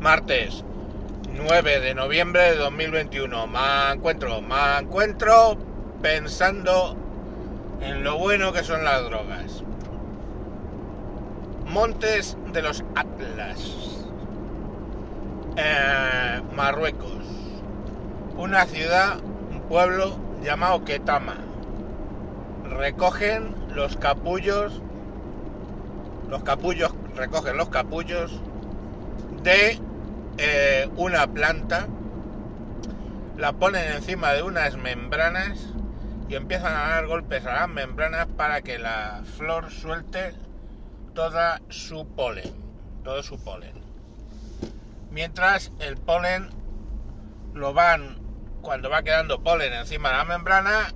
[0.00, 0.64] Martes
[1.34, 3.48] 9 de noviembre de 2021.
[3.48, 5.58] Me encuentro, me encuentro
[6.00, 6.96] pensando
[7.80, 9.64] en lo bueno que son las drogas.
[11.66, 14.06] Montes de los Atlas.
[15.56, 17.24] Eh, Marruecos.
[18.36, 19.18] Una ciudad,
[19.50, 21.38] un pueblo llamado Ketama.
[22.70, 24.80] Recogen los capullos.
[26.30, 28.40] Los capullos recogen los capullos
[29.42, 29.80] de
[30.38, 31.88] eh, una planta,
[33.36, 35.58] la ponen encima de unas membranas
[36.28, 40.34] y empiezan a dar golpes a las membranas para que la flor suelte
[41.14, 42.54] toda su polen,
[43.02, 43.72] todo su polen.
[45.10, 46.50] Mientras el polen
[47.54, 48.18] lo van,
[48.62, 50.92] cuando va quedando polen encima de la membrana,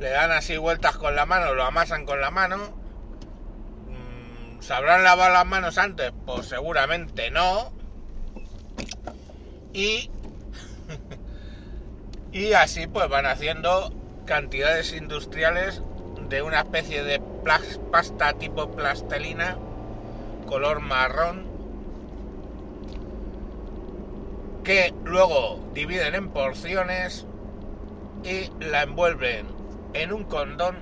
[0.00, 2.56] le dan así vueltas con la mano, lo amasan con la mano.
[3.88, 6.12] Mm, ¿Se habrán lavado las manos antes?
[6.24, 7.75] Pues seguramente no.
[9.76, 10.08] Y,
[12.32, 13.92] y así pues van haciendo
[14.24, 15.82] cantidades industriales
[16.30, 17.20] de una especie de
[17.92, 19.58] pasta tipo plastelina,
[20.46, 21.44] color marrón,
[24.64, 27.26] que luego dividen en porciones
[28.24, 29.46] y la envuelven
[29.92, 30.76] en un condón,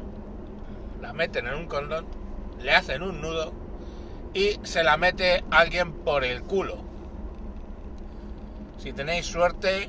[1.03, 2.06] la meten en un condón,
[2.61, 3.53] le hacen un nudo
[4.34, 6.94] y se la mete alguien por el culo.
[8.85, 9.89] Si tenéis suerte,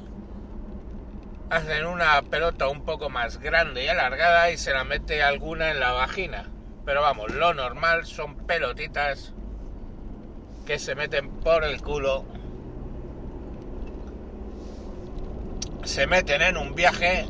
[1.50, 5.82] hacen una pelota un poco más grande y alargada y se la mete alguna en
[5.82, 6.50] la vagina.
[6.86, 9.34] Pero vamos, lo normal son pelotitas
[10.66, 12.24] que se meten por el culo.
[15.84, 17.26] Se meten en un viaje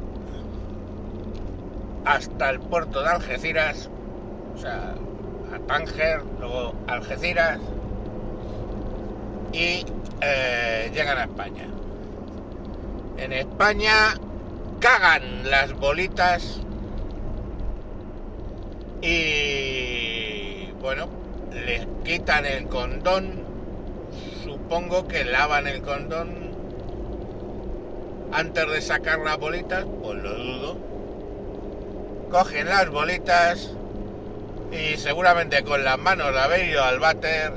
[2.06, 3.90] hasta el puerto de Algeciras,
[4.54, 4.94] o sea,
[5.52, 7.60] a Tánger, luego Algeciras
[9.52, 9.84] y
[10.22, 11.68] eh, llegan a España.
[13.18, 14.16] En España
[14.80, 16.62] cagan las bolitas
[19.02, 21.08] y bueno,
[21.52, 23.44] les quitan el condón,
[24.44, 26.46] supongo que lavan el condón
[28.32, 30.78] antes de sacar las bolitas, pues lo dudo.
[32.30, 33.72] Cogen las bolitas
[34.72, 37.54] y seguramente con las manos de haber ido al váter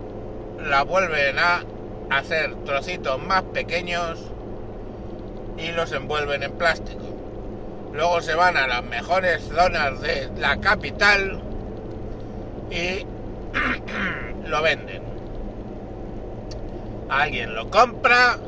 [0.60, 1.64] la vuelven a
[2.10, 4.18] hacer trocitos más pequeños
[5.56, 7.04] y los envuelven en plástico.
[7.92, 11.40] Luego se van a las mejores zonas de la capital
[12.70, 13.06] y
[14.48, 15.02] lo venden.
[17.08, 18.38] Alguien lo compra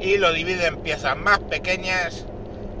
[0.00, 2.24] y lo divide en piezas más pequeñas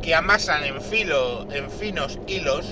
[0.00, 2.66] que amasan en filo, en finos hilos,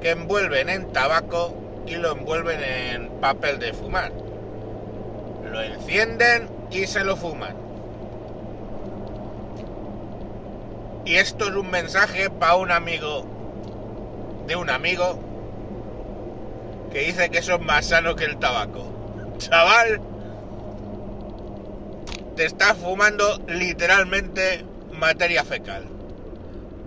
[0.00, 1.54] que envuelven en tabaco
[1.86, 4.12] y lo envuelven en papel de fumar.
[5.50, 7.56] Lo encienden y se lo fuman.
[11.04, 13.24] Y esto es un mensaje para un amigo
[14.46, 15.20] de un amigo
[16.92, 18.92] que dice que eso es más sano que el tabaco.
[19.38, 20.00] Chaval,
[22.34, 25.84] te estás fumando literalmente materia fecal.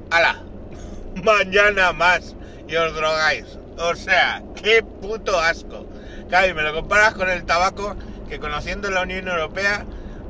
[0.10, 0.44] ¡Hala!
[1.24, 2.36] Mañana más
[2.68, 3.46] y os drogáis.
[3.78, 5.86] O sea, qué puto asco.
[6.28, 7.96] Claro, me lo comparas con el tabaco,
[8.30, 9.86] que conociendo la Unión Europea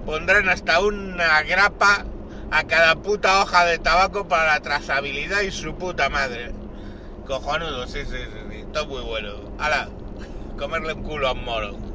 [0.06, 2.06] pondrán hasta una grapa
[2.50, 6.52] a cada puta hoja de tabaco para la trazabilidad y su puta madre.
[7.28, 8.66] Cojonudo, sí, sí, sí, sí.
[8.74, 9.34] Todo muy bueno.
[9.60, 9.90] ¡Hala!
[10.58, 11.89] Comerle un culo a un moro.